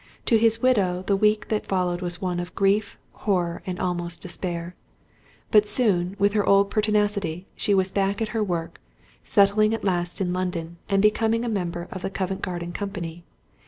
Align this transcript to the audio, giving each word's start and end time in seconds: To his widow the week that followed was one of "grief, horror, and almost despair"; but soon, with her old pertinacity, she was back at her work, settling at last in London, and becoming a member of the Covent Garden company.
To 0.25 0.37
his 0.39 0.63
widow 0.63 1.03
the 1.05 1.15
week 1.15 1.49
that 1.49 1.67
followed 1.67 2.01
was 2.01 2.19
one 2.19 2.39
of 2.39 2.55
"grief, 2.55 2.97
horror, 3.11 3.61
and 3.67 3.77
almost 3.79 4.23
despair"; 4.23 4.73
but 5.51 5.67
soon, 5.67 6.15
with 6.17 6.33
her 6.33 6.43
old 6.43 6.71
pertinacity, 6.71 7.45
she 7.55 7.75
was 7.75 7.91
back 7.91 8.19
at 8.19 8.29
her 8.29 8.43
work, 8.43 8.81
settling 9.21 9.75
at 9.75 9.83
last 9.85 10.19
in 10.19 10.33
London, 10.33 10.77
and 10.89 11.03
becoming 11.03 11.45
a 11.45 11.49
member 11.49 11.87
of 11.91 12.01
the 12.01 12.09
Covent 12.09 12.41
Garden 12.41 12.71
company. 12.71 13.25